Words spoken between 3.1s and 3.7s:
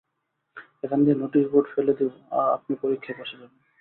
বসে যাবেন।